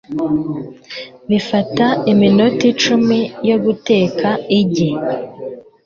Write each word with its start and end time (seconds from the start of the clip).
Bifata 1.29 1.85
iminota 2.11 2.63
icumi 2.71 3.19
yo 3.49 3.57
guteka 3.63 4.27
igi. 4.59 4.89